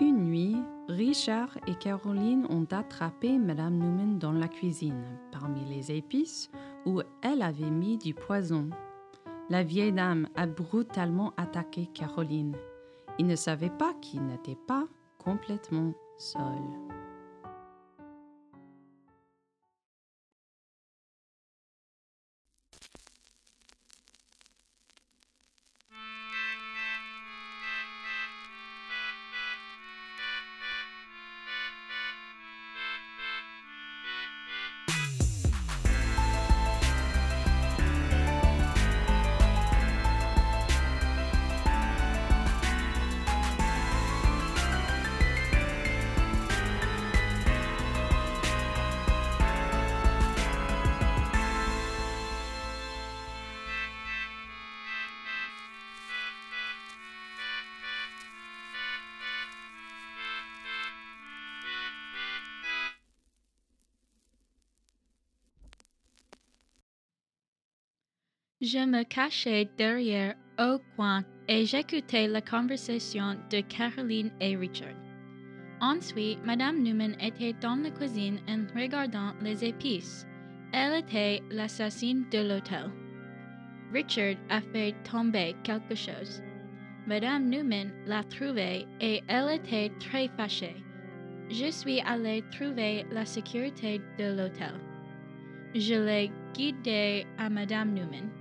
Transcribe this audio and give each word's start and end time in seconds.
Une 0.00 0.26
nuit, 0.26 0.56
Richard 0.88 1.58
et 1.66 1.74
Caroline 1.74 2.46
ont 2.50 2.66
attrapé 2.70 3.36
Madame 3.36 3.78
Newman 3.78 4.18
dans 4.18 4.30
la 4.30 4.46
cuisine, 4.46 5.18
parmi 5.32 5.64
les 5.64 5.90
épices 5.90 6.50
où 6.86 7.00
elle 7.20 7.42
avait 7.42 7.70
mis 7.70 7.98
du 7.98 8.14
poison. 8.14 8.70
La 9.50 9.64
vieille 9.64 9.92
dame 9.92 10.28
a 10.36 10.46
brutalement 10.46 11.32
attaqué 11.36 11.86
Caroline. 11.92 12.54
Il 13.18 13.26
ne 13.26 13.34
savait 13.34 13.70
pas 13.70 13.92
qu'il 14.00 14.24
n'était 14.24 14.58
pas 14.68 14.86
complètement 15.18 15.92
seul. 16.16 16.87
Je 68.70 68.84
me 68.84 69.02
cachais 69.02 69.66
derrière 69.78 70.34
au 70.60 70.78
coin 70.94 71.24
et 71.48 71.64
j'écoutais 71.64 72.28
la 72.28 72.42
conversation 72.42 73.34
de 73.50 73.62
Caroline 73.62 74.30
et 74.42 74.56
Richard. 74.56 75.00
Ensuite, 75.80 76.44
Madame 76.44 76.82
Newman 76.82 77.16
était 77.18 77.54
dans 77.62 77.76
la 77.76 77.90
cuisine 77.90 78.40
en 78.46 78.66
regardant 78.78 79.32
les 79.40 79.64
épices. 79.64 80.26
Elle 80.74 80.98
était 80.98 81.40
l'assassine 81.50 82.26
de 82.30 82.40
l'hôtel. 82.46 82.90
Richard 83.94 84.36
a 84.50 84.60
fait 84.60 84.94
tomber 85.02 85.56
quelque 85.62 85.94
chose. 85.94 86.42
Madame 87.06 87.48
Newman 87.48 87.90
l'a 88.04 88.22
trouvé 88.24 88.86
et 89.00 89.22
elle 89.28 89.50
était 89.50 89.90
très 89.98 90.28
fâchée. 90.36 90.76
Je 91.48 91.70
suis 91.70 92.00
allée 92.00 92.44
trouver 92.50 93.06
la 93.12 93.24
sécurité 93.24 94.02
de 94.18 94.36
l'hôtel. 94.36 94.74
Je 95.74 95.94
l'ai 95.94 96.30
guidée 96.52 97.24
à 97.38 97.48
Madame 97.48 97.94
Newman. 97.94 98.37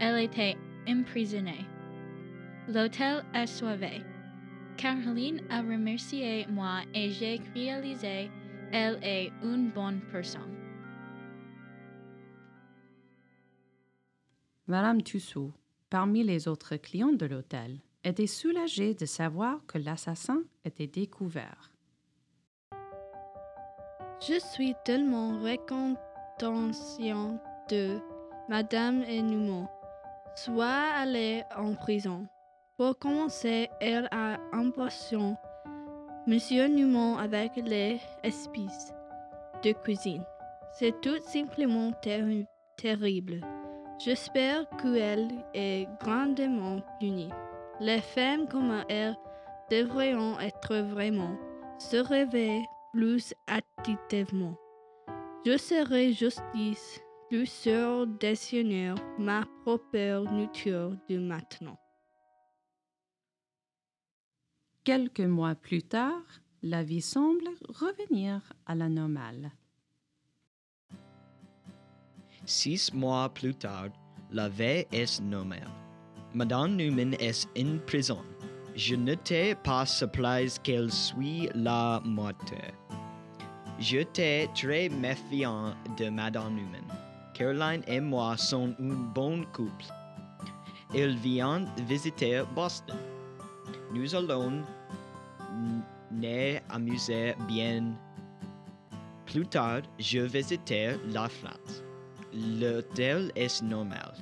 Elle 0.00 0.18
était 0.24 0.56
emprisonnée. 0.88 1.66
L'hôtel 2.68 3.24
est 3.34 3.46
sauvé. 3.46 4.02
Caroline 4.76 5.42
a 5.50 5.60
remercié 5.60 6.46
moi 6.48 6.80
et 6.94 7.10
j'ai 7.10 7.40
réalisé 7.54 8.30
elle 8.72 8.98
est 9.02 9.32
une 9.42 9.70
bonne 9.70 10.00
personne. 10.12 10.56
Madame 14.66 15.02
Tussaud, 15.02 15.52
parmi 15.90 16.22
les 16.22 16.46
autres 16.46 16.76
clients 16.76 17.12
de 17.12 17.26
l'hôtel, 17.26 17.80
était 18.04 18.28
soulagée 18.28 18.94
de 18.94 19.04
savoir 19.04 19.66
que 19.66 19.78
l'assassin 19.78 20.44
était 20.64 20.86
découvert. 20.86 21.72
Je 24.20 24.38
suis 24.38 24.74
tellement 24.84 25.40
reconnaissante 25.40 25.98
de 27.68 27.98
Madame 28.48 29.02
et 29.02 29.22
Newman 29.22 29.68
soit 30.44 30.94
allée 31.02 31.44
en 31.56 31.74
prison. 31.74 32.26
Pour 32.76 32.98
commencer, 32.98 33.68
elle 33.80 34.08
a 34.10 34.38
empoisonné 34.54 35.34
Monsieur 36.26 36.66
Newman 36.68 37.18
avec 37.18 37.56
les 37.56 38.00
épices 38.24 38.92
de 39.62 39.72
cuisine. 39.72 40.24
C'est 40.72 40.98
tout 41.02 41.18
simplement 41.26 41.90
terri- 42.02 42.46
terrible. 42.76 43.40
J'espère 43.98 44.66
qu'elle 44.80 45.28
est 45.52 45.86
grandement 46.02 46.80
punie. 46.98 47.30
Les 47.80 48.00
femmes 48.00 48.46
comme 48.48 48.82
elle 48.88 49.16
devraient 49.70 50.14
être 50.40 50.76
vraiment 50.76 51.36
se 51.78 51.96
réveiller 51.96 52.64
plus 52.92 53.34
activement. 53.46 54.54
Je 55.44 55.56
serai 55.58 56.12
justice 56.12 57.00
sûr 57.44 58.06
d'assurer 58.06 58.94
ma 59.18 59.44
propre 59.62 60.26
nature 60.32 60.96
de 61.08 61.18
maintenant. 61.18 61.78
Quelques 64.84 65.20
mois 65.20 65.54
plus 65.54 65.82
tard, 65.82 66.22
la 66.62 66.82
vie 66.82 67.02
semble 67.02 67.48
revenir 67.68 68.40
à 68.66 68.74
la 68.74 68.88
normale. 68.88 69.52
Six 72.44 72.92
mois 72.92 73.28
plus 73.28 73.54
tard, 73.54 73.90
la 74.32 74.48
vie 74.48 74.86
est 74.90 75.20
normale. 75.20 75.70
Madame 76.34 76.76
Newman 76.76 77.14
est 77.20 77.46
en 77.58 77.78
prison. 77.86 78.22
Je 78.74 78.94
n'étais 78.94 79.54
pas 79.54 79.84
surprise 79.84 80.58
qu'elle 80.58 80.92
soit 80.92 81.50
la 81.54 82.00
morte. 82.04 82.54
J'étais 83.78 84.48
très 84.54 84.88
méfiant 84.88 85.74
de 85.96 86.08
Madame 86.08 86.54
Newman. 86.54 87.09
Caroline 87.40 87.82
et 87.86 88.00
moi 88.00 88.36
sommes 88.36 88.76
un 88.78 88.94
bon 89.14 89.46
couple. 89.54 89.86
Elle 90.94 91.16
vient 91.16 91.64
visiter 91.88 92.42
Boston. 92.54 92.98
Nous 93.94 94.14
allons 94.14 94.62
nous 96.10 96.58
amuser 96.68 97.34
bien. 97.48 97.94
Plus 99.24 99.46
tard, 99.46 99.80
je 99.98 100.18
visitais 100.18 100.98
la 101.06 101.30
France. 101.30 101.82
L'hôtel 102.34 103.32
est 103.34 103.62
normal. 103.62 104.12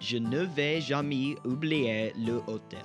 Je 0.00 0.16
ne 0.16 0.40
vais 0.40 0.80
jamais 0.80 1.36
oublier 1.44 2.12
le 2.18 2.42
hôtel. 2.48 2.82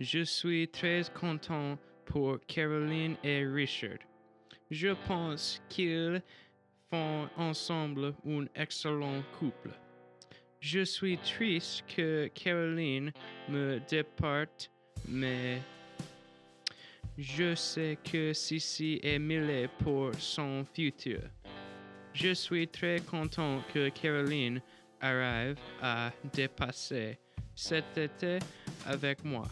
Je 0.00 0.24
suis 0.24 0.66
très 0.66 1.02
content 1.14 1.78
pour 2.06 2.38
Caroline 2.46 3.16
et 3.22 3.44
Richard. 3.46 3.98
Je 4.70 4.94
pense 5.06 5.60
qu'ils 5.68 6.22
font 6.90 7.28
ensemble 7.36 8.14
un 8.26 8.46
excellent 8.54 9.22
couple. 9.38 9.70
Je 10.60 10.84
suis 10.84 11.18
triste 11.18 11.84
que 11.94 12.28
Caroline 12.28 13.12
me 13.48 13.78
départe, 13.88 14.70
mais 15.08 15.60
je 17.18 17.54
sais 17.54 17.98
que 18.02 18.32
Sissi 18.32 18.98
est 19.02 19.18
mêlée 19.18 19.68
pour 19.78 20.14
son 20.14 20.64
futur. 20.74 21.20
Je 22.14 22.32
suis 22.32 22.66
très 22.66 23.00
content 23.00 23.60
que 23.72 23.88
Caroline 23.90 24.60
arrive 25.00 25.58
à 25.82 26.10
dépasser 26.32 27.18
cet 27.54 27.98
été 27.98 28.38
avec 28.86 29.24
moi. 29.24 29.46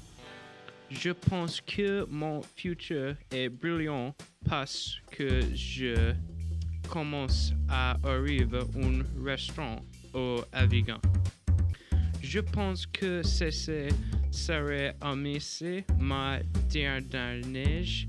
Je 1.01 1.11
pense 1.11 1.61
que 1.61 2.07
mon 2.09 2.43
futur 2.55 3.17
est 3.31 3.49
brillant 3.49 4.15
parce 4.49 5.01
que 5.11 5.41
je 5.55 6.13
commence 6.89 7.53
à 7.69 7.97
arriver 8.05 8.61
un 8.77 9.25
restaurant 9.25 9.81
au 10.15 10.41
Avigan. 10.53 11.01
Je 12.23 12.41
pense 12.41 12.87
que 12.87 13.23
ceci 13.23 13.89
serait 14.31 14.95
amusé 15.01 15.85
ma 15.99 16.39
dernière 16.71 17.45
neige. 17.47 18.07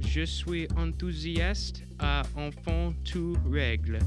Je 0.00 0.22
suis 0.22 0.68
enthousiaste 0.76 1.82
à 1.98 2.22
enfant 2.36 2.92
tout 3.04 3.36
règle. 3.50 3.98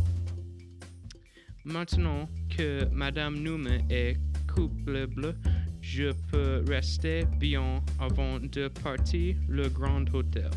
Maintenant 1.65 2.29
que 2.55 2.85
Madame 2.91 3.39
Newman 3.39 3.85
est 3.89 4.17
couplable, 4.53 5.35
je 5.83 6.13
peux 6.31 6.63
rester 6.65 7.25
bien 7.37 7.83
avant 7.99 8.39
de 8.39 8.69
partir 8.69 9.35
le 9.49 9.67
grand 9.67 10.05
hôtel. 10.13 10.49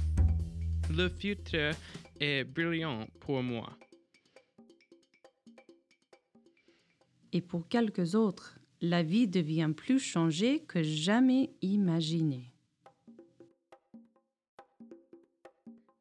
Le 0.96 1.08
futur 1.08 1.72
est 2.20 2.44
brillant 2.44 3.06
pour 3.18 3.42
moi. 3.42 3.68
Et 7.32 7.40
pour 7.42 7.66
quelques 7.68 8.14
autres, 8.14 8.58
la 8.80 9.02
vie 9.02 9.26
devient 9.26 9.72
plus 9.76 9.98
changée 9.98 10.60
que 10.60 10.82
jamais 10.82 11.50
imaginé. 11.60 12.52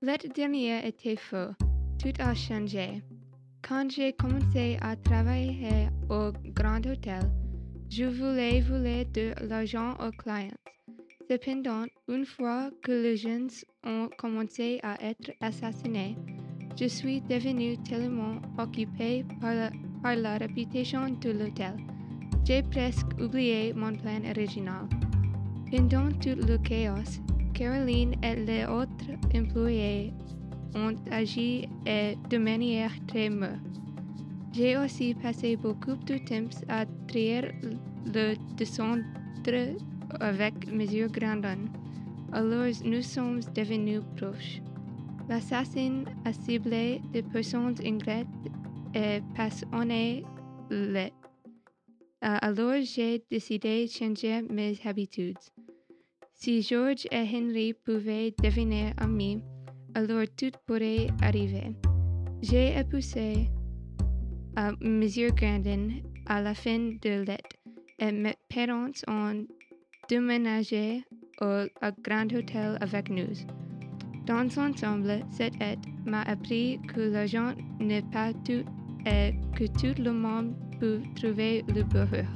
L'année 0.02 0.30
dernière 0.34 0.86
était 0.86 1.16
faux. 1.16 1.52
Tout 2.00 2.14
a 2.20 2.36
changé. 2.36 3.02
Quand 3.68 3.90
j'ai 3.90 4.14
commencé 4.14 4.78
à 4.82 4.96
travailler 4.96 5.90
au 6.10 6.32
Grand 6.54 6.86
Hôtel, 6.86 7.24
Je 7.90 8.04
voulais 8.06 8.62
voler 8.62 9.06
de 9.06 9.34
l'argent 9.48 9.94
aux 9.94 10.12
clients. 10.12 10.52
Cependant, 11.30 11.86
une 12.08 12.26
fois 12.26 12.70
que 12.84 12.92
les 12.92 13.16
jeunes 13.16 13.50
ont 13.86 14.10
commencé 14.18 14.80
à 14.84 15.02
être 15.02 15.32
assassinés, 15.42 16.16
je 16.80 16.86
suis 16.86 17.22
devenu 17.22 17.78
tellement 17.84 18.42
occupé 18.58 19.24
par 19.40 19.54
la, 19.54 19.72
par 20.04 20.16
la 20.16 20.38
réputation 20.38 21.10
de 21.10 21.32
l'hôtel. 21.32 21.78
J'ai 22.44 22.64
presque 22.64 23.08
oublié 23.20 23.74
mon 23.74 23.94
plan 23.94 24.22
original. 24.30 24.88
Pendant 25.72 26.10
tout 26.20 26.36
le 26.48 26.58
chaos, 26.58 27.22
Caroline 27.54 28.16
et 28.24 28.36
les 28.36 28.66
autres 28.66 29.12
employés 29.34 30.14
ont 30.76 30.96
agi 31.12 31.68
de 31.86 32.38
manière 32.38 32.92
très 33.08 33.30
mauvaise. 33.30 33.60
J'ai 34.52 34.78
aussi 34.78 35.14
passé 35.16 35.58
beaucoup 35.58 35.96
de 35.96 36.18
temps 36.18 36.60
à 36.70 36.86
le 37.16 38.36
descendre 38.58 39.04
avec 40.20 40.54
M. 40.68 41.08
Grandon. 41.12 41.70
Alors 42.34 42.74
nous 42.84 43.02
sommes 43.02 43.40
devenus 43.56 44.02
proches. 44.18 44.62
L'assassin 45.30 46.04
a 46.26 46.34
ciblé 46.34 47.02
des 47.14 47.24
personnes 47.24 47.76
ingrates 47.86 48.28
et 48.94 49.22
passionnées. 49.36 50.24
Alors 52.22 52.82
j'ai 52.82 53.24
décidé 53.32 53.86
de 53.86 53.90
changer 53.90 54.42
mes 54.50 54.78
habitudes. 54.84 55.38
Si 56.34 56.62
George 56.62 57.08
et 57.12 57.26
Henry 57.34 57.74
pouvaient 57.74 58.34
devenir 58.44 58.94
amis, 58.98 59.42
alors 59.94 60.26
tout 60.36 60.52
pourrait 60.68 61.08
arriver. 61.22 61.78
J'ai 62.42 62.78
épousé 62.78 63.50
à 64.58 64.74
Monsieur 64.82 65.32
Grandin 65.32 66.02
à 66.28 66.42
la 66.42 66.54
fin 66.54 66.80
de 67.02 67.24
l'été 67.24 67.60
et 68.00 68.12
mes 68.12 68.36
parents 68.54 68.92
ont 69.08 69.46
déménagé 70.10 71.04
au 71.42 71.66
Grand 72.04 72.32
Hôtel 72.34 72.78
avec 72.82 73.10
nous. 73.10 73.34
Dans 74.26 74.48
ensemble, 74.58 75.24
cette 75.32 75.62
aide 75.62 75.86
m'a 76.06 76.24
appris 76.24 76.80
que 76.88 77.02
l'argent 77.02 77.54
n'est 77.80 78.02
pas 78.02 78.34
tout 78.34 78.66
et 79.06 79.34
que 79.56 79.66
tout 79.66 80.02
le 80.02 80.12
monde 80.12 80.56
peut 80.80 81.02
trouver 81.16 81.64
le 81.68 81.84
bonheur. 81.84 82.28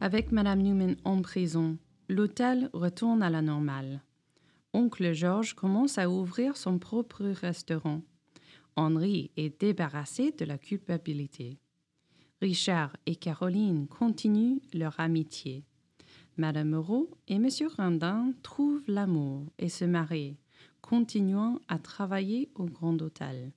Avec 0.00 0.32
Madame 0.32 0.60
Newman 0.60 0.96
en 1.04 1.22
prison, 1.22 1.78
l'hôtel 2.08 2.68
retourne 2.72 3.22
à 3.22 3.30
la 3.30 3.42
normale. 3.42 4.00
Oncle 4.74 5.12
George 5.12 5.54
commence 5.54 5.98
à 5.98 6.10
ouvrir 6.10 6.56
son 6.56 6.78
propre 6.78 7.24
restaurant. 7.26 8.00
Henri 8.76 9.30
est 9.36 9.60
débarrassé 9.60 10.32
de 10.32 10.44
la 10.44 10.58
culpabilité. 10.58 11.58
Richard 12.40 12.96
et 13.06 13.16
Caroline 13.16 13.86
continuent 13.86 14.58
leur 14.72 14.98
amitié. 14.98 15.64
Madame 16.36 16.70
Moreau 16.70 17.10
et 17.28 17.38
Monsieur 17.38 17.68
Randin 17.68 18.32
trouvent 18.42 18.82
l'amour 18.88 19.44
et 19.58 19.68
se 19.68 19.84
marient, 19.84 20.38
continuant 20.80 21.60
à 21.68 21.78
travailler 21.78 22.50
au 22.54 22.64
Grand 22.64 23.00
Hôtel. 23.00 23.52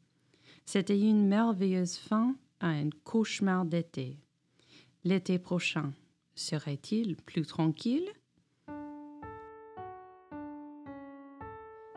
C'était 0.65 0.99
une 0.99 1.27
merveilleuse 1.27 1.97
fin 1.97 2.35
à 2.59 2.67
un 2.69 2.89
cauchemar 3.03 3.65
d'été. 3.65 4.17
L'été 5.03 5.39
prochain, 5.39 5.93
serait-il 6.35 7.15
plus 7.15 7.45
tranquille? 7.45 8.09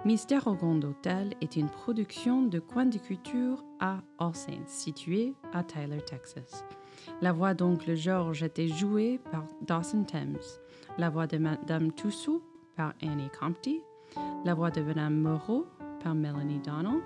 Mystère 0.05 0.47
au 0.47 0.55
Grand 0.55 0.83
Hôtel 0.85 1.35
est 1.41 1.57
une 1.57 1.69
production 1.69 2.43
de 2.43 2.61
Coin 2.61 2.87
de 2.87 2.99
Culture 2.99 3.65
à 3.81 3.99
All 4.21 4.35
Saints, 4.35 4.67
située 4.67 5.35
à 5.53 5.65
Tyler, 5.65 6.01
Texas. 6.07 6.65
La 7.21 7.33
voix 7.33 7.53
d'Oncle 7.53 7.97
George 7.97 8.45
était 8.45 8.69
jouée 8.69 9.19
par 9.33 9.45
Dawson 9.63 10.05
Thames, 10.05 10.39
la 10.99 11.11
voix 11.11 11.27
de 11.27 11.39
Madame 11.39 11.91
Tussaud 11.93 12.43
par 12.77 12.95
Annie 13.03 13.31
Compty, 13.39 13.83
la 14.45 14.55
voix 14.55 14.71
de 14.71 14.83
Madame 14.83 15.17
Moreau 15.21 15.67
par 16.03 16.15
Melanie 16.15 16.61
Donnell, 16.61 17.03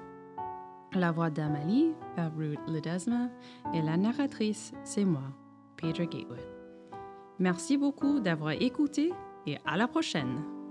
la 0.93 1.13
voix 1.13 1.31
d'Amalie 1.31 1.93
par 2.15 2.31
Ruth 2.37 2.61
Ledesma 2.69 3.31
et 3.73 3.81
la 3.81 3.97
narratrice, 3.97 4.75
c'est 4.85 5.07
moi, 5.07 5.25
Pedro 5.79 6.05
Gatewood. 6.05 6.39
Merci 7.39 7.79
beaucoup 7.79 8.21
d'avoir 8.21 8.53
écouté 8.53 9.13
et 9.47 9.57
à 9.65 9.79
la 9.79 9.89
prochaine! 9.89 10.62